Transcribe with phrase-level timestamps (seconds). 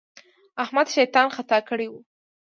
[0.63, 1.99] احمد شيطان خطا کړی وو.